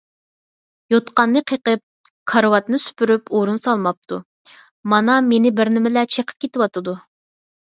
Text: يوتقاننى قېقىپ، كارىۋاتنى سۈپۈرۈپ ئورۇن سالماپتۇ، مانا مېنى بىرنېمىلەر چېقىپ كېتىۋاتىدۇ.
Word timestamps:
يوتقاننى 0.93 1.41
قېقىپ، 1.51 1.83
كارىۋاتنى 2.31 2.79
سۈپۈرۈپ 2.85 3.29
ئورۇن 3.41 3.61
سالماپتۇ، 3.65 4.19
مانا 4.95 5.19
مېنى 5.29 5.53
بىرنېمىلەر 5.61 6.11
چېقىپ 6.17 6.45
كېتىۋاتىدۇ. 6.49 6.99